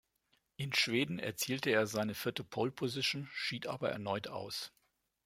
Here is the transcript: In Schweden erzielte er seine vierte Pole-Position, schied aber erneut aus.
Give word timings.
In 0.55 0.73
Schweden 0.73 1.19
erzielte 1.19 1.69
er 1.69 1.85
seine 1.85 2.15
vierte 2.15 2.43
Pole-Position, 2.43 3.29
schied 3.31 3.67
aber 3.67 3.91
erneut 3.91 4.29
aus. 4.29 4.73